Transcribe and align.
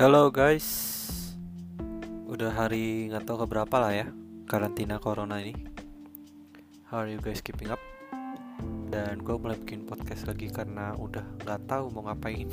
Halo 0.00 0.32
guys, 0.32 0.64
udah 2.24 2.56
hari 2.56 3.12
nggak 3.12 3.20
tahu 3.28 3.44
keberapa 3.44 3.76
lah 3.76 3.92
ya 3.92 4.08
karantina 4.48 4.96
corona 4.96 5.44
ini. 5.44 5.52
How 6.88 7.04
are 7.04 7.12
you 7.12 7.20
guys 7.20 7.44
keeping 7.44 7.68
up? 7.68 7.76
Dan 8.88 9.20
gue 9.20 9.36
mulai 9.36 9.60
bikin 9.60 9.84
podcast 9.84 10.24
lagi 10.24 10.48
karena 10.48 10.96
udah 10.96 11.44
nggak 11.44 11.68
tahu 11.68 11.92
mau 11.92 12.08
ngapain. 12.08 12.48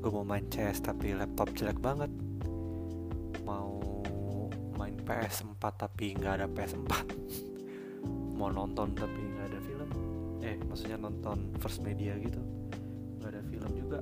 gue 0.00 0.08
mau 0.08 0.24
main 0.24 0.48
CS 0.48 0.80
tapi 0.80 1.12
laptop 1.12 1.52
jelek 1.52 1.76
banget. 1.84 2.08
Mau 3.44 4.00
main 4.80 4.96
PS4 5.04 5.60
tapi 5.76 6.16
nggak 6.16 6.32
ada 6.40 6.46
PS4. 6.48 7.12
mau 8.40 8.48
nonton 8.48 8.96
tapi 8.96 9.20
nggak 9.36 9.52
ada 9.52 9.60
film. 9.68 9.88
Eh, 10.40 10.56
maksudnya 10.64 10.96
nonton 10.96 11.52
first 11.60 11.84
media 11.84 12.16
gitu. 12.16 12.40
Nggak 13.20 13.36
ada 13.36 13.42
film 13.52 13.72
juga 13.76 14.00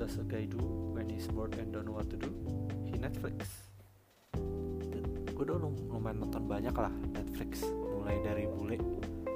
does 0.00 0.16
a 0.16 0.24
guy 0.24 0.48
do 0.48 0.56
when 0.96 1.12
he's 1.12 1.28
bored 1.28 1.52
and 1.60 1.76
don't 1.76 1.84
know 1.84 1.92
what 1.92 2.08
to 2.08 2.16
do? 2.16 2.32
He 2.88 2.96
Netflix. 2.96 3.68
Gue 5.36 5.44
udah 5.44 5.60
lumayan 5.60 6.24
nonton 6.24 6.48
banyak 6.48 6.72
lah 6.72 6.88
Netflix, 7.12 7.68
mulai 7.68 8.16
dari 8.24 8.48
bule 8.48 8.80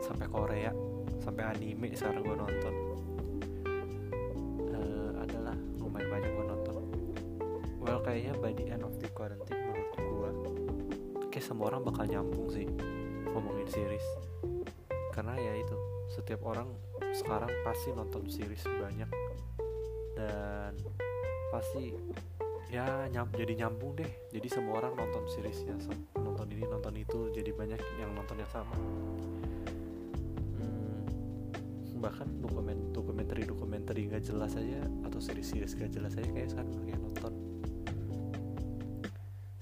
sampai 0.00 0.24
Korea 0.24 0.72
sampai 1.20 1.52
anime 1.52 1.92
sekarang 1.92 2.24
gue 2.24 2.36
nonton. 2.40 2.74
Uh, 4.72 5.12
adalah 5.20 5.52
lumayan 5.76 6.08
banyak 6.08 6.30
gue 6.32 6.46
nonton. 6.48 6.74
Well 7.76 8.00
kayaknya 8.00 8.32
by 8.40 8.56
the 8.56 8.64
end 8.72 8.88
of 8.88 8.96
the 9.04 9.12
quarantine 9.12 9.68
menurut 9.68 9.92
gue, 10.00 10.30
kayak 11.28 11.44
semua 11.44 11.76
orang 11.76 11.84
bakal 11.84 12.08
nyambung 12.08 12.48
sih 12.48 12.64
ngomongin 13.36 13.68
series. 13.68 14.06
Karena 15.12 15.36
ya 15.36 15.60
itu 15.60 15.76
setiap 16.08 16.40
orang 16.48 16.72
sekarang 17.12 17.52
pasti 17.68 17.92
nonton 17.92 18.24
series 18.32 18.64
banyak 18.64 19.12
dan 20.14 20.78
pasti 21.50 21.94
ya 22.72 23.06
nyam, 23.10 23.30
jadi 23.30 23.66
nyambung 23.66 23.94
deh. 23.94 24.10
Jadi 24.34 24.48
semua 24.50 24.82
orang 24.82 24.98
nonton 24.98 25.22
seriesnya 25.30 25.78
nonton 26.18 26.50
ini 26.50 26.66
nonton 26.66 26.94
itu 26.98 27.30
jadi 27.30 27.54
banyak 27.54 27.78
yang 28.02 28.10
nonton 28.10 28.42
yang 28.42 28.50
sama. 28.50 28.74
Hmm, 30.58 31.06
bahkan 32.02 32.26
dokumen 32.42 32.90
dokumenter 32.90 33.38
dokumenter 33.46 33.94
nggak 33.94 34.26
jelas 34.26 34.58
aja 34.58 34.82
atau 35.06 35.22
series-series 35.22 35.78
gak 35.78 35.94
jelas 35.94 36.18
aja 36.18 36.26
kayak 36.34 36.50
sekarang 36.50 36.74
kayak 36.82 36.98
nonton. 36.98 37.32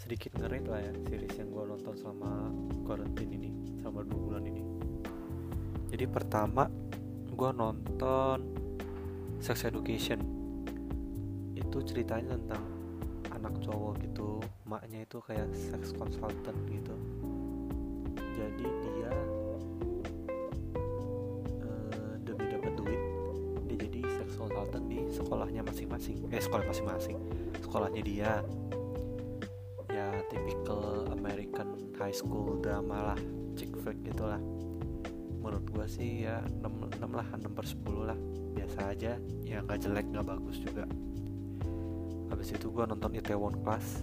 Sedikit 0.00 0.32
ngerit 0.40 0.64
lah 0.64 0.80
ya 0.80 0.92
series 1.08 1.36
yang 1.36 1.48
gue 1.52 1.64
nonton 1.68 1.94
selama 1.96 2.48
karantin 2.88 3.28
ini 3.28 3.50
selama 3.84 4.08
dua 4.08 4.20
bulan 4.20 4.44
ini. 4.48 4.62
Jadi 5.92 6.04
pertama 6.08 6.72
gue 7.28 7.50
nonton 7.52 8.38
Sex 9.44 9.68
Education 9.68 10.31
itu 11.72 11.80
ceritanya 11.88 12.36
tentang 12.36 12.68
anak 13.32 13.56
cowok 13.64 13.96
gitu 14.04 14.44
maknya 14.68 15.08
itu 15.08 15.24
kayak 15.24 15.48
sex 15.56 15.96
consultant 15.96 16.52
gitu. 16.68 16.92
Jadi 18.36 18.68
dia 18.68 19.12
uh, 21.64 22.12
demi 22.28 22.44
dapat 22.52 22.76
duit 22.76 23.00
dia 23.72 23.88
jadi 23.88 24.04
sex 24.20 24.36
consultant 24.36 24.84
di 24.84 25.00
sekolahnya 25.16 25.64
masing-masing. 25.64 26.28
Eh 26.28 26.44
sekolah 26.44 26.68
masing-masing. 26.68 27.16
Sekolahnya 27.64 28.04
dia. 28.04 28.44
Ya 29.88 30.12
typical 30.28 31.08
American 31.08 31.88
high 31.96 32.12
school 32.12 32.60
drama 32.60 33.16
lah 33.16 33.20
chick 33.56 33.72
flick 33.80 33.96
gitulah 34.04 34.40
menurut 35.40 35.64
gua 35.72 35.88
sih 35.88 36.28
ya 36.28 36.44
6, 36.60 37.00
6 37.00 37.16
lah 37.16 37.26
6 37.32 37.48
per 37.48 37.64
10 37.64 38.08
lah. 38.12 38.18
Biasa 38.52 38.92
aja. 38.92 39.16
Ya 39.40 39.64
nggak 39.64 39.88
jelek 39.88 40.12
nggak 40.12 40.28
bagus 40.28 40.60
juga 40.60 40.84
habis 42.42 42.58
itu 42.58 42.74
gue 42.74 42.82
nonton 42.90 43.14
Itaewon 43.14 43.62
Class 43.62 44.02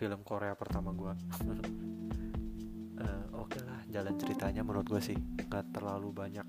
film 0.00 0.24
Korea 0.24 0.56
pertama 0.56 0.96
gue 0.96 1.12
uh, 3.04 3.36
oke 3.36 3.52
okay 3.52 3.60
lah 3.60 3.76
jalan 3.92 4.16
ceritanya 4.16 4.64
menurut 4.64 4.88
gue 4.88 5.00
sih. 5.00 5.16
Nggak 5.16 5.76
terlalu 5.76 6.08
banyak 6.12 6.46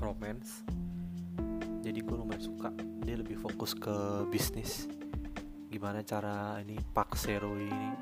romance. 0.00 0.64
Jadi 1.84 2.00
gue 2.00 2.16
lumayan 2.16 2.40
suka. 2.40 2.68
Dia 3.04 3.20
lebih 3.20 3.36
fokus 3.40 3.76
ke 3.76 4.24
bisnis. 4.28 4.88
Gimana 5.68 6.00
cara 6.04 6.56
ini 6.60 6.76
Pak 6.80 7.16
Sero 7.16 7.56
ini 7.60 7.92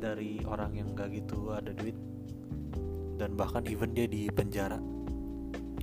dari 0.00 0.40
orang 0.44 0.72
yang 0.72 0.92
gak 0.92 1.12
gitu 1.16 1.52
ada 1.52 1.72
duit 1.72 1.96
dan 3.20 3.36
bahkan 3.36 3.64
even 3.68 3.92
dia 3.92 4.08
di 4.08 4.28
penjara. 4.28 4.80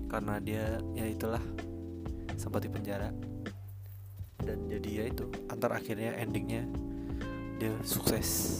Karena 0.09 0.41
dia 0.41 0.81
ya 0.97 1.05
itulah 1.05 1.41
sempat 2.37 2.65
di 2.65 2.69
penjara 2.73 3.30
dan 4.41 4.57
jadi 4.67 4.89
ya 4.89 5.03
itu 5.09 5.29
antar 5.49 5.77
akhirnya 5.77 6.17
endingnya 6.17 6.65
dia 7.61 7.77
sukses. 7.85 8.57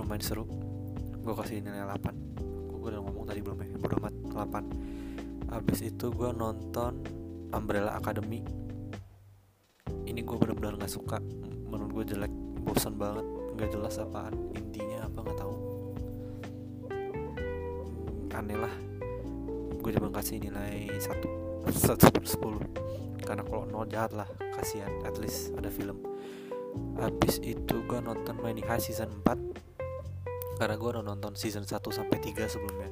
Lumayan 0.00 0.24
seru. 0.24 0.48
Gue 1.20 1.34
kasih 1.36 1.60
nilai 1.60 1.84
8 1.84 2.08
gue 2.72 2.88
udah 2.88 3.04
ngomong 3.04 3.28
tadi 3.28 3.44
belum 3.44 3.60
ya? 3.60 3.68
Bodo 3.76 4.00
amat 4.00 4.14
8 4.32 5.52
abis 5.60 5.92
itu 5.92 6.08
gue 6.08 6.30
nonton 6.32 7.04
Umbrella 7.52 8.00
Academy. 8.00 8.40
Ini 10.08 10.20
gue 10.24 10.36
benar-benar 10.40 10.80
nggak 10.80 10.92
suka. 10.92 11.20
Menurut 11.68 12.00
gue 12.00 12.16
jelek 12.16 12.32
bosan 12.64 12.96
banget. 12.96 13.28
Nggak 13.60 13.68
jelas 13.76 14.00
apaan 14.00 14.32
intinya 14.56 15.04
apa 15.04 15.18
nggak 15.20 15.36
tahu. 15.36 15.54
Aneh 18.32 18.56
lah. 18.56 18.72
Gue 19.84 19.90
cuma 19.92 20.08
kasih 20.16 20.40
nilai 20.40 20.88
satu. 20.96 21.28
Satu 21.76 22.08
per 22.08 22.24
sepuluh. 22.24 22.64
Karena 23.20 23.44
kalau 23.44 23.68
nol 23.68 23.84
jahat 23.84 24.16
lah 24.16 24.47
kasihan 24.58 24.90
at 25.06 25.14
least 25.22 25.54
ada 25.54 25.70
film. 25.70 26.02
Habis 26.98 27.38
itu 27.46 27.86
gue 27.86 28.00
nonton 28.02 28.34
Money 28.42 28.66
High 28.66 28.82
season 28.82 29.08
4 29.22 30.58
karena 30.58 30.74
gue 30.74 30.88
udah 30.90 31.04
nonton 31.06 31.38
season 31.38 31.62
1 31.62 31.78
sampai 31.78 32.18
3 32.18 32.34
sebelumnya. 32.50 32.90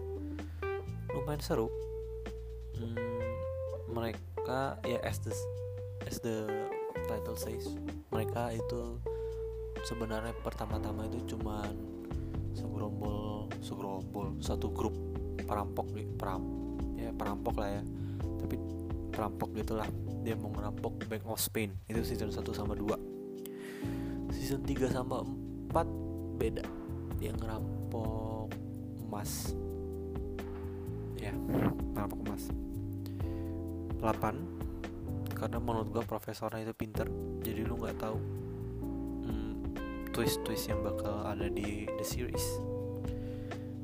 Lumayan 1.10 1.43
seru. 1.43 1.66
Hmm, 2.78 2.94
mereka 3.91 4.78
ya 4.87 5.03
as 5.03 5.19
the 5.27 5.34
as 6.06 6.22
the 6.22 6.47
title 7.09 7.34
says 7.34 7.72
mereka 8.12 8.53
itu 8.53 9.00
sebenarnya 9.83 10.37
pertama-tama 10.44 11.09
itu 11.09 11.37
cuman 11.37 11.72
segerombol 12.53 13.48
segerombol 13.65 14.37
satu 14.41 14.69
grup 14.72 14.93
perampok 15.47 15.88
peram 16.16 16.43
ya 16.97 17.10
perampok 17.12 17.54
lah 17.59 17.81
ya. 17.81 17.83
Tapi 18.41 18.56
perampok 19.10 19.56
gitulah 19.56 19.88
dia 20.27 20.35
mau 20.35 20.51
ngerampok 20.51 21.07
Bank 21.07 21.23
of 21.31 21.39
Spain. 21.39 21.71
Itu 21.87 22.03
season 22.03 22.35
1 22.35 22.43
sama 22.51 22.75
2 22.75 23.17
season 24.47 24.63
3 24.63 24.95
sama 24.95 25.27
4 25.75 26.39
beda. 26.39 26.63
Dia 27.19 27.35
ngerampok 27.35 28.55
emas. 29.03 29.51
Ya 31.19 31.35
ngerampok 31.35 32.21
emas. 32.31 32.45
8 33.99 35.35
karena 35.35 35.59
menurut 35.59 35.91
gua 35.91 36.07
profesornya 36.07 36.63
itu 36.63 36.73
pinter 36.79 37.11
jadi 37.45 37.67
lu 37.67 37.77
nggak 37.77 38.01
tahu 38.01 38.17
hmm, 39.27 39.53
twist-twist 40.17 40.71
yang 40.71 40.81
bakal 40.87 41.27
ada 41.27 41.51
di 41.51 41.91
the 41.99 42.07
series. 42.07 42.63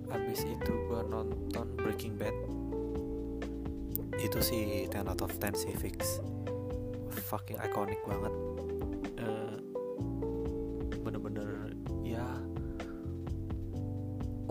Habis 0.07 0.47
itu 0.47 0.73
gua 0.87 1.03
nonton 1.03 1.75
Breaking 1.75 2.15
Bad 2.15 2.62
itu 4.23 4.39
sih 4.39 4.87
10 4.87 5.11
out 5.11 5.21
of 5.27 5.35
10 5.35 5.59
sih 5.59 5.75
fix 5.75 6.23
fucking 7.33 7.57
iconic 7.65 7.97
banget. 8.05 8.35
Uh, 9.17 9.57
bener-bener 11.01 11.73
ya. 12.05 12.25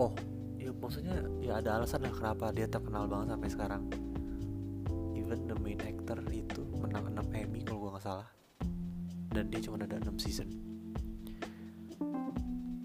Oh 0.02 0.10
ya 0.58 0.70
maksudnya 0.78 1.22
ya 1.38 1.62
ada 1.62 1.78
alasan 1.78 2.02
lah 2.02 2.14
kenapa 2.14 2.50
dia 2.50 2.66
terkenal 2.66 3.06
banget 3.06 3.38
sampai 3.38 3.50
sekarang. 3.54 3.82
Even 5.14 5.46
the 5.46 5.54
main 5.62 5.78
actor 5.78 6.18
itu 6.34 6.66
menang 6.74 7.14
6 7.14 7.22
Emmy 7.38 7.62
kalau 7.62 7.86
gue 7.86 7.90
nggak 7.94 8.04
salah. 8.04 8.28
Dan 9.30 9.46
dia 9.46 9.62
cuma 9.62 9.78
ada 9.78 10.02
6 10.02 10.18
season. 10.18 10.48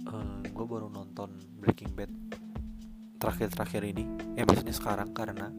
Uh, 0.07 0.39
gue 0.45 0.65
baru 0.69 0.94
nonton 0.94 1.33
Breaking 1.57 1.91
Bad 1.97 2.13
terakhir-terakhir 3.17 3.81
ini. 3.81 4.06
Ya 4.38 4.45
maksudnya 4.45 4.77
sekarang 4.77 5.09
karena 5.17 5.50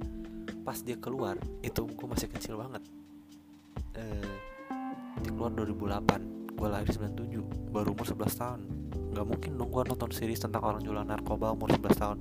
pas 0.69 0.85
dia 0.85 1.01
keluar 1.01 1.41
itu 1.65 1.89
gue 1.89 2.05
masih 2.05 2.29
kecil 2.29 2.61
banget. 2.61 2.85
Eh, 3.97 4.37
dia 5.25 5.33
keluar 5.33 5.49
2008 5.57 6.53
gue 6.53 6.69
lahir 6.69 6.85
97 6.93 7.73
baru 7.73 7.97
umur 7.97 8.05
11 8.05 8.37
tahun. 8.37 8.61
Nggak 9.17 9.27
mungkin 9.33 9.51
dong 9.57 9.73
gue 9.73 9.83
nonton 9.89 10.13
series 10.13 10.37
tentang 10.37 10.61
orang 10.61 10.85
jualan 10.85 11.09
narkoba 11.09 11.57
umur 11.57 11.73
11 11.73 11.97
tahun. 11.97 12.19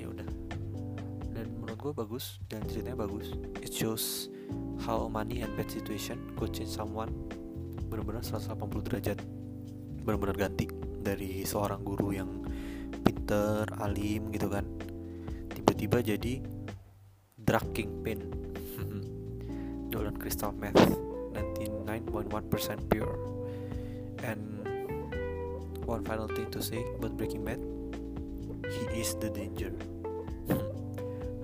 Ya 0.00 0.08
udah. 0.08 0.28
Dan 1.36 1.60
menurut 1.60 1.76
gue 1.76 1.92
bagus 1.92 2.40
dan 2.48 2.64
ceritanya 2.64 3.04
bagus. 3.04 3.36
It 3.60 3.76
shows 3.76 4.32
how 4.88 5.12
money 5.12 5.44
and 5.44 5.52
bad 5.60 5.68
situation 5.68 6.16
could 6.40 6.56
change 6.56 6.72
someone. 6.72 7.12
Benar-benar 7.92 8.24
180 8.24 8.56
derajat. 8.88 9.20
Benar-benar 10.08 10.40
ganti 10.40 10.64
dari 11.04 11.44
seorang 11.44 11.84
guru 11.84 12.16
yang 12.16 12.48
pinter 13.04 13.68
alim 13.76 14.32
gitu 14.32 14.48
kan. 14.48 14.64
Tiba-tiba 15.52 16.00
jadi 16.00 16.56
drug 17.48 17.64
kingpin. 17.72 18.20
Stolen 19.88 20.12
crystal 20.20 20.52
meth 20.52 20.76
99.1% 21.32 22.28
pure. 22.92 23.16
And 24.20 24.68
one 25.88 26.04
final 26.04 26.28
thing 26.28 26.52
to 26.52 26.60
say 26.60 26.84
about 27.00 27.16
Breaking 27.16 27.48
Bad 27.48 27.64
he 28.68 29.00
is 29.00 29.16
the 29.16 29.32
danger. 29.32 29.72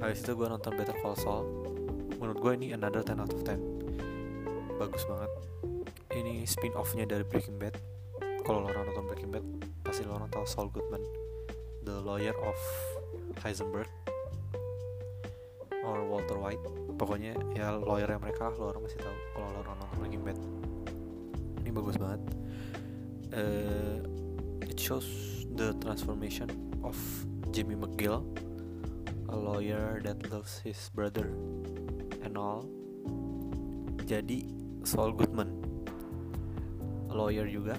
Habis 0.05 0.21
itu 0.21 0.37
gue 0.37 0.45
nonton 0.45 0.77
Better 0.77 0.93
Call 1.01 1.17
Saul. 1.17 1.49
Menurut 2.21 2.37
gue 2.37 2.53
ini 2.61 2.77
another 2.77 3.01
10 3.01 3.25
out 3.25 3.33
of 3.33 3.41
10 3.41 4.77
bagus 4.77 5.09
banget. 5.09 5.33
Ini 6.12 6.45
spin 6.45 6.77
offnya 6.77 7.09
dari 7.09 7.25
Breaking 7.25 7.56
Bad. 7.56 7.81
Kalau 8.45 8.61
lo 8.61 8.69
orang 8.69 8.93
nonton 8.93 9.09
Breaking 9.09 9.33
Bad 9.33 9.45
pasti 9.81 10.05
lo 10.05 10.21
orang 10.21 10.29
tahu 10.29 10.45
Saul 10.45 10.69
Goodman 10.69 11.01
the 11.85 11.97
lawyer 12.01 12.37
of 12.45 12.56
Heisenberg 13.41 13.89
or 15.94 16.02
Walter 16.02 16.35
White. 16.35 16.62
Pokoknya 16.99 17.38
ya 17.55 17.79
lawyer 17.79 18.11
yang 18.11 18.23
mereka 18.23 18.50
lo 18.58 18.75
orang 18.75 18.82
masih 18.82 18.99
tahu 18.99 19.17
kalau 19.38 19.49
lo 19.55 19.61
nonton 19.62 19.88
Breaking 20.02 20.23
Bad. 20.26 20.38
Ini 21.62 21.70
bagus 21.70 21.96
banget. 21.96 22.23
Uh, 23.35 23.99
it 24.62 24.79
shows 24.79 25.06
the 25.55 25.75
transformation 25.79 26.50
of 26.82 26.99
Jimmy 27.55 27.79
McGill 27.79 28.23
a 29.31 29.37
lawyer 29.37 29.99
that 30.05 30.19
loves 30.31 30.62
his 30.62 30.91
brother 30.94 31.31
and 32.23 32.38
all. 32.38 32.67
Jadi 34.05 34.46
Saul 34.85 35.17
Goodman 35.17 35.50
lawyer 37.11 37.46
juga 37.46 37.79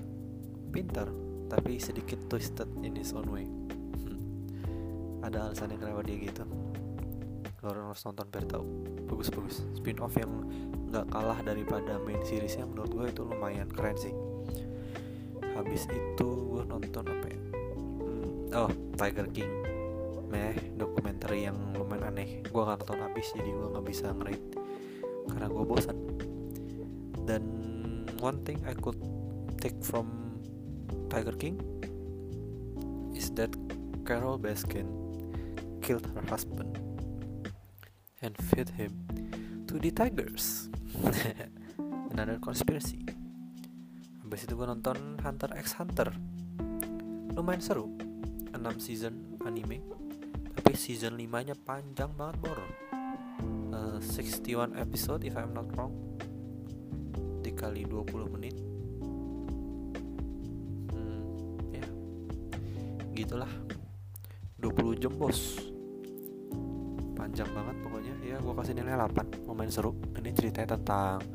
pintar 0.71 1.11
tapi 1.51 1.77
sedikit 1.77 2.17
twisted 2.31 2.67
in 2.81 2.95
his 2.97 3.13
own 3.13 3.27
way. 3.29 3.45
Hmm. 4.03 4.19
ada 5.25 5.49
alasan 5.49 5.73
yang 5.75 5.81
kenapa 5.81 6.01
dia 6.05 6.17
gitu 6.29 6.44
lo 7.73 7.93
harus 7.93 8.03
nonton 8.05 8.27
biar 8.29 8.45
tahu. 8.45 8.65
Bagus 9.09 9.29
bagus 9.33 9.55
spin 9.73 9.97
off 9.97 10.13
yang 10.13 10.29
nggak 10.93 11.09
kalah 11.09 11.39
daripada 11.41 11.97
main 12.05 12.21
seriesnya 12.21 12.69
menurut 12.69 12.91
gue 12.93 13.05
itu 13.09 13.21
lumayan 13.25 13.69
keren 13.73 13.97
sih. 13.97 14.13
Habis 15.55 15.89
itu 15.89 16.29
gue 16.29 16.63
nonton 16.67 17.05
apa 17.07 17.25
ya? 17.25 17.39
Hmm, 17.57 18.57
oh 18.67 18.71
Tiger 18.99 19.27
King. 19.33 19.51
Meh 20.29 20.57
dokumenter 20.77 21.31
yang 21.33 21.57
lumayan 21.73 22.13
aneh. 22.13 22.45
Gue 22.45 22.61
nggak 22.61 22.85
nonton 22.85 22.99
habis 23.01 23.33
jadi 23.33 23.49
gue 23.49 23.67
nggak 23.73 23.85
bisa 23.87 24.13
ngerate 24.13 24.45
karena 25.31 25.47
gue 25.49 25.63
bosan. 25.65 25.97
Dan 27.25 27.43
one 28.21 28.37
thing 28.45 28.61
I 28.69 28.77
could 28.77 29.01
take 29.57 29.77
from 29.81 30.37
Tiger 31.09 31.33
King 31.33 31.57
is 33.17 33.33
that 33.33 33.49
Carol 34.05 34.37
Baskin 34.37 34.85
killed 35.81 36.05
her 36.13 36.21
husband 36.29 36.84
and 38.25 38.33
fed 38.49 38.73
him 38.73 38.89
to 39.69 39.77
the 39.77 39.93
tigers. 39.93 40.73
Another 42.11 42.41
conspiracy. 42.41 43.05
Habis 44.25 44.49
itu 44.49 44.57
gue 44.57 44.65
nonton 44.65 45.21
Hunter 45.21 45.53
x 45.53 45.77
Hunter. 45.77 46.09
Lumayan 47.37 47.61
seru. 47.61 47.85
6 48.49 48.81
season 48.81 49.37
anime. 49.45 49.77
Tapi 50.57 50.73
season 50.73 51.13
5 51.21 51.29
nya 51.45 51.53
panjang 51.53 52.09
banget 52.17 52.41
bor. 52.41 52.57
Uh, 53.69 54.01
61 54.01 54.73
episode 54.73 55.21
if 55.21 55.37
I'm 55.37 55.53
not 55.53 55.69
wrong. 55.77 55.93
Dikali 57.45 57.85
20 57.85 58.33
menit. 58.33 58.57
Hmm, 60.89 61.21
ya. 61.69 61.85
Gitulah. 63.13 63.51
20 64.57 64.97
jam 64.97 65.13
bos 65.13 65.74
panjang 67.25 67.49
banget 67.57 67.75
pokoknya. 67.81 68.13
Ya 68.21 68.37
gue 68.37 68.53
kasih 68.53 68.73
nilai 68.77 68.93
8 68.93 69.49
lumayan 69.49 69.73
seru. 69.73 69.97
Ini 70.13 70.29
ceritanya 70.37 70.77
tentang 70.77 71.25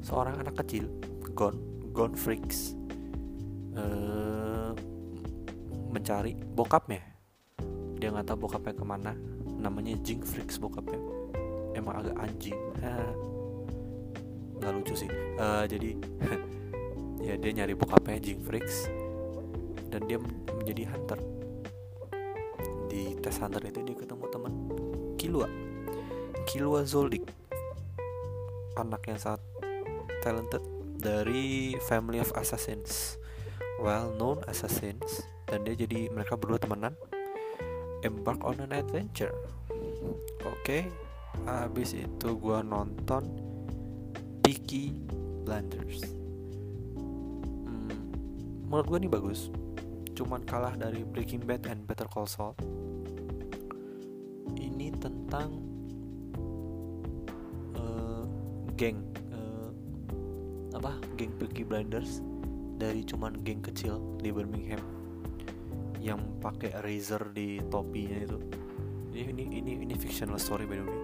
seorang 0.00 0.40
anak 0.40 0.56
kecil 0.64 0.88
Gon 1.36 1.60
Gon 1.92 2.16
Freaks 2.16 2.72
uh, 3.76 4.72
mencari 5.92 6.32
bokapnya. 6.32 7.04
Dia 8.00 8.08
nggak 8.16 8.32
tahu 8.32 8.48
bokapnya 8.48 8.72
ke 8.72 8.84
mana 8.88 9.12
namanya 9.60 9.92
Jing 10.00 10.24
Freaks 10.24 10.56
bokapnya. 10.56 10.96
Emang 11.76 12.00
agak 12.00 12.16
anjing. 12.16 12.56
Nggak 14.56 14.72
lucu 14.72 15.04
sih. 15.04 15.10
Uh, 15.36 15.68
jadi 15.68 16.00
ya 17.28 17.36
dia 17.36 17.52
nyari 17.60 17.76
bokapnya 17.76 18.16
Jing 18.24 18.40
Freaks 18.40 18.88
dan 19.92 20.00
dia 20.08 20.16
menjadi 20.16 20.96
hunter. 20.96 21.20
Di 22.88 23.20
tes 23.20 23.36
hunter 23.36 23.60
itu 23.68 23.84
dia 23.84 23.96
ketemu 24.00 24.24
teman 24.32 24.54
Kilua. 25.20 25.44
Kilua 26.48 26.80
Zoldyck 26.88 27.28
anak 28.80 29.04
yang 29.04 29.20
sangat 29.20 29.44
talented 30.24 30.64
dari 30.96 31.76
family 31.84 32.24
of 32.24 32.32
assassins. 32.40 33.20
Well 33.84 34.16
known 34.16 34.40
assassins. 34.48 35.20
Dan 35.44 35.68
dia 35.68 35.76
jadi 35.76 36.08
mereka 36.08 36.40
berdua 36.40 36.56
temenan. 36.56 36.96
Embark 38.00 38.40
on 38.40 38.64
an 38.64 38.72
adventure. 38.72 39.36
Oke 40.40 40.56
okay. 40.64 40.82
habis 41.44 41.92
itu 41.92 42.28
gua 42.40 42.64
nonton 42.64 43.28
Peaky 44.40 44.96
Blinders. 45.44 46.00
Hmm, 46.96 47.92
menurut 48.72 48.88
gua 48.88 48.96
ini 48.96 49.12
bagus. 49.12 49.52
Cuman 50.16 50.48
kalah 50.48 50.80
dari 50.80 51.04
Breaking 51.04 51.44
Bad 51.44 51.68
and 51.68 51.84
Better 51.84 52.08
Call 52.08 52.24
Saul 52.24 52.56
tentang 55.00 55.48
uh, 57.74 58.24
geng 58.76 59.00
uh, 59.32 59.72
apa 60.76 61.00
geng 61.16 61.32
Peaky 61.40 61.64
Blinders 61.64 62.20
dari 62.76 63.04
cuman 63.04 63.40
geng 63.44 63.64
kecil 63.64 64.00
di 64.20 64.28
Birmingham 64.28 64.80
yang 66.00 66.20
pakai 66.40 66.80
razor 66.80 67.32
di 67.36 67.60
topinya 67.68 68.16
itu. 68.16 68.38
Ini 69.12 69.36
ini 69.36 69.44
ini, 69.60 69.72
ini 69.84 69.94
fictional 69.96 70.40
story 70.40 70.64
by 70.64 70.80
the 70.80 70.84
way. 70.84 71.02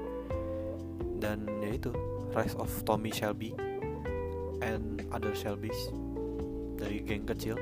Dan 1.20 1.44
ya 1.60 1.76
itu 1.76 1.92
rise 2.32 2.56
of 2.56 2.68
Tommy 2.88 3.12
Shelby 3.12 3.52
and 4.64 5.04
other 5.12 5.36
Shelbys 5.36 5.76
dari 6.80 7.04
geng 7.04 7.28
kecil. 7.28 7.56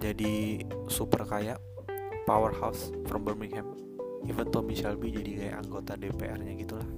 Jadi 0.00 0.64
super 0.88 1.24
kaya 1.24 1.56
powerhouse 2.24 2.92
from 3.08 3.24
Birmingham 3.24 3.76
even 4.24 4.48
Tommy 4.48 4.72
Shelby 4.72 5.12
jadi 5.12 5.30
kayak 5.36 5.56
anggota 5.68 5.92
DPR-nya 6.00 6.56
gitulah. 6.56 6.88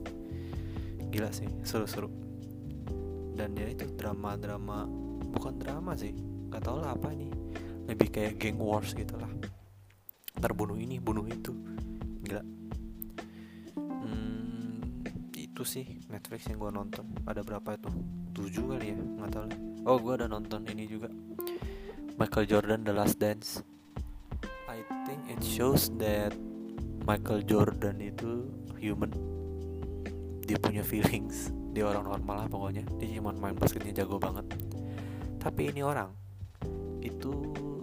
Gila 1.10 1.30
sih 1.34 1.50
seru-seru. 1.66 2.06
Dan 3.34 3.58
ya 3.58 3.66
itu 3.66 3.90
drama-drama 3.98 4.86
bukan 5.34 5.58
drama 5.58 5.98
sih 5.98 6.14
nggak 6.52 6.62
tau 6.62 6.78
lah 6.78 6.94
apa 6.94 7.10
ini. 7.10 7.26
Lebih 7.90 8.08
kayak 8.14 8.38
gang 8.38 8.62
wars 8.62 8.94
gitu 8.94 9.18
lah 9.18 9.30
terbunuh 10.38 10.78
ini 10.78 11.02
bunuh 11.02 11.26
itu. 11.26 11.52
Gila. 12.22 12.42
Hmm, 13.74 15.02
itu 15.34 15.62
sih 15.66 15.98
Netflix 16.08 16.46
yang 16.48 16.62
gue 16.62 16.70
nonton. 16.72 17.04
Ada 17.26 17.42
berapa 17.42 17.74
itu 17.74 17.90
tujuh 18.32 18.64
kali 18.70 18.94
ya 18.94 18.96
nggak 18.96 19.30
lah. 19.34 19.50
Oh 19.84 19.98
gue 19.98 20.14
ada 20.14 20.26
nonton 20.30 20.64
ini 20.70 20.86
juga. 20.86 21.10
Michael 22.18 22.46
Jordan 22.50 22.82
The 22.86 22.94
Last 22.94 23.18
Dance. 23.18 23.62
I 24.70 24.82
think 25.06 25.26
it 25.30 25.42
shows 25.42 25.90
that 25.98 26.34
Michael 27.08 27.40
Jordan 27.48 28.04
itu 28.04 28.52
human. 28.76 29.08
Dia 30.44 30.60
punya 30.60 30.84
feelings. 30.84 31.48
Dia 31.72 31.88
orang 31.88 32.04
normal 32.04 32.44
lah 32.44 32.48
pokoknya. 32.52 32.84
Dia 33.00 33.16
cuma 33.16 33.32
main 33.32 33.56
basketnya 33.56 34.04
jago 34.04 34.20
banget. 34.20 34.44
Tapi 35.40 35.72
ini 35.72 35.80
orang 35.80 36.12
itu 37.00 37.32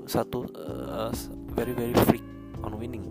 satu 0.05 0.45
uh, 0.53 1.09
very 1.57 1.73
very 1.73 1.97
freak 2.05 2.21
on 2.61 2.77
winning. 2.77 3.09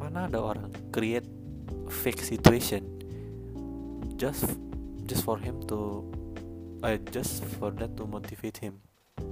Mana 0.00 0.32
ada 0.32 0.40
orang 0.40 0.72
create 0.88 1.28
fake 2.00 2.24
situation 2.24 2.88
just 4.16 4.48
just 5.04 5.28
for 5.28 5.36
him 5.36 5.60
to 5.68 6.08
uh, 6.80 6.96
just 7.12 7.44
for 7.60 7.68
that 7.76 7.92
to 8.00 8.08
motivate 8.08 8.56
him. 8.64 8.80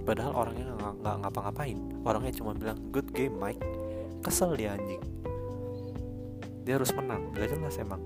Padahal 0.05 0.45
orangnya 0.45 0.77
nggak 0.77 1.25
ngapa-ngapain. 1.25 1.81
Orangnya 2.05 2.37
cuma 2.37 2.53
bilang 2.53 2.77
good 2.93 3.09
game 3.17 3.33
Mike. 3.41 3.65
Kesel 4.21 4.61
dia 4.61 4.77
anjing 4.77 5.22
dia 6.63 6.79
harus 6.79 6.95
menang. 6.95 7.35
Gak 7.35 7.53
jelas 7.53 7.77
emang. 7.79 8.03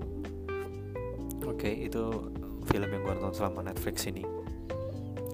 Oke 1.47 1.71
okay, 1.71 1.73
itu 1.87 2.33
film 2.67 2.89
yang 2.91 3.01
gue 3.05 3.13
nonton 3.17 3.33
selama 3.33 3.71
Netflix 3.71 4.03
ini. 4.09 4.25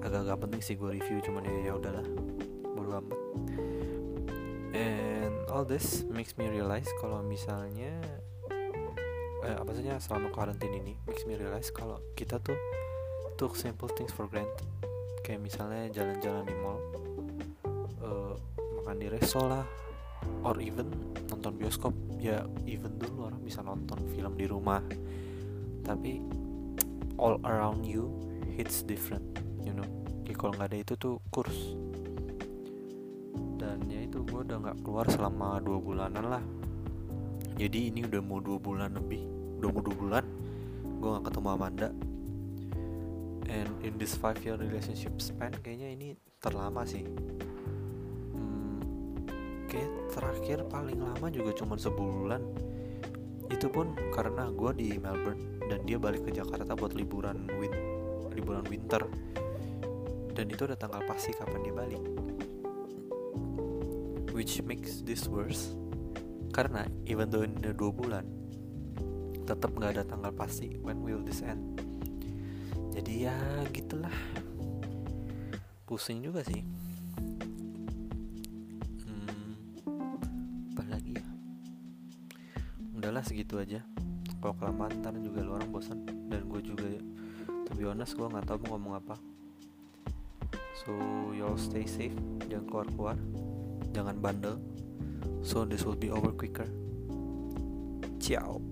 Agak-agak 0.03 0.45
penting 0.47 0.61
sih 0.61 0.75
gue 0.75 0.99
review 0.99 1.23
cuman 1.23 1.47
ya 1.47 1.71
ya 1.71 1.73
udahlah. 1.79 2.05
Bodo 2.75 3.01
amat. 3.01 3.19
And 4.73 5.33
all 5.49 5.65
this 5.65 6.05
makes 6.11 6.35
me 6.37 6.51
realize 6.51 6.87
kalau 7.01 7.23
misalnya 7.25 7.97
eh, 9.43 9.55
apa 9.57 9.71
saja 9.73 9.97
selama 9.97 10.29
karantina 10.29 10.77
ini 10.77 10.93
makes 11.09 11.25
me 11.25 11.39
realize 11.39 11.71
kalau 11.73 11.97
kita 12.13 12.37
tuh 12.43 12.57
took 13.39 13.57
simple 13.57 13.89
things 13.97 14.13
for 14.13 14.29
granted. 14.29 14.67
Kayak 15.23 15.41
misalnya 15.41 15.87
jalan-jalan 15.89 16.43
di 16.45 16.55
mall 16.59 16.79
uh, 18.03 18.35
makan 18.81 18.97
di 18.99 19.07
resto 19.07 19.47
lah 19.47 19.63
or 20.43 20.59
even 20.59 20.91
nonton 21.31 21.55
bioskop 21.55 21.95
ya 22.23 22.47
even 22.63 22.95
dulu 22.95 23.27
orang 23.27 23.43
bisa 23.43 23.59
nonton 23.59 23.99
film 24.15 24.39
di 24.39 24.47
rumah. 24.47 24.79
Tapi 25.83 26.23
all 27.19 27.35
around 27.43 27.83
you 27.83 28.07
hits 28.55 28.87
different 28.87 29.27
you 29.59 29.75
know. 29.75 29.83
Jadi 30.23 30.33
kalau 30.39 30.55
nggak 30.55 30.71
ada 30.71 30.77
itu 30.79 30.93
tuh 30.95 31.19
kurs. 31.27 31.75
Dan 33.59 33.83
ya 33.91 34.07
itu 34.07 34.23
gue 34.23 34.39
udah 34.39 34.57
nggak 34.63 34.77
keluar 34.87 35.03
selama 35.11 35.59
dua 35.59 35.77
bulanan 35.83 36.25
lah. 36.39 36.43
Jadi 37.59 37.91
ini 37.91 38.07
udah 38.07 38.23
mau 38.23 38.39
dua 38.39 38.55
bulan 38.55 38.95
lebih 38.95 39.19
udah 39.59 39.69
mau 39.69 39.83
dua 39.83 39.95
bulan 39.95 40.25
gue 40.79 41.07
nggak 41.11 41.25
ketemu 41.27 41.49
Amanda. 41.51 41.89
And 43.51 43.69
in 43.83 43.99
this 43.99 44.15
five 44.15 44.39
year 44.47 44.55
relationship 44.55 45.19
span 45.19 45.51
kayaknya 45.59 45.91
ini 45.91 46.07
terlama 46.39 46.87
sih 46.87 47.03
kayak 49.73 49.91
terakhir 50.13 50.57
paling 50.69 51.01
lama 51.01 51.27
juga 51.33 51.49
cuma 51.57 51.73
sebulan. 51.73 52.45
Itu 53.49 53.73
pun 53.73 53.97
karena 54.13 54.53
gue 54.53 54.71
di 54.77 54.87
Melbourne 55.01 55.65
dan 55.65 55.81
dia 55.89 55.97
balik 55.97 56.29
ke 56.29 56.31
Jakarta 56.37 56.77
buat 56.77 56.93
liburan 56.93 57.49
win 57.57 57.73
liburan 58.37 58.61
winter. 58.69 59.01
Dan 60.33 60.45
itu 60.53 60.69
udah 60.69 60.77
tanggal 60.77 61.01
pasti 61.09 61.33
kapan 61.33 61.65
dia 61.65 61.73
balik. 61.73 62.03
Which 64.33 64.61
makes 64.61 65.01
this 65.01 65.25
worse. 65.25 65.73
Karena 66.53 66.85
even 67.09 67.33
though 67.33 67.41
ini 67.41 67.57
udah 67.57 67.73
dua 67.73 67.89
bulan 67.89 68.25
tetap 69.43 69.75
nggak 69.75 69.99
ada 69.99 70.03
tanggal 70.05 70.31
pasti 70.31 70.77
when 70.85 71.01
will 71.01 71.25
this 71.25 71.41
end. 71.41 71.81
Jadi 72.93 73.25
ya 73.25 73.35
gitulah. 73.73 74.13
Pusing 75.89 76.25
juga 76.25 76.41
sih 76.45 76.72
udahlah 83.03 83.19
segitu 83.19 83.59
aja. 83.59 83.83
Kalau 84.39 84.55
kelamaan 84.55 85.03
ntar 85.03 85.11
juga 85.19 85.43
lu 85.43 85.59
orang 85.59 85.67
bosan. 85.75 86.07
Dan 86.07 86.47
gue 86.47 86.63
juga 86.63 86.87
to 87.67 87.75
be 87.75 87.83
honest 87.83 88.15
gue 88.15 88.23
nggak 88.23 88.47
tahu 88.47 88.63
mau 88.63 88.79
ngomong 88.79 88.95
apa. 89.03 89.19
So 90.79 90.95
y'all 91.35 91.59
stay 91.59 91.83
safe. 91.83 92.15
Jangan 92.47 92.63
keluar 92.63 92.87
keluar 92.95 93.17
jangan 93.91 94.15
bandel. 94.23 94.55
So 95.43 95.67
this 95.67 95.83
will 95.83 95.99
be 95.99 96.07
over 96.07 96.31
quicker. 96.31 96.71
Ciao 98.23 98.63